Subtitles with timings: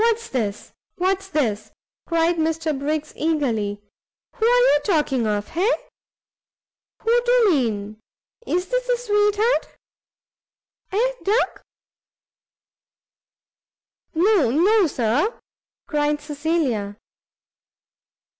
[0.01, 0.71] "What's this?
[0.95, 1.71] what's this?"
[2.07, 3.83] cried Mr Briggs eagerly;
[4.33, 5.49] "who are talking of?
[5.49, 5.69] hay?
[7.03, 7.99] who do mean?
[8.47, 9.67] is this the sweet heart?
[10.91, 11.61] eh, Duck?"
[14.15, 15.39] "No, no, Sir,"
[15.87, 16.95] cried Cecilia.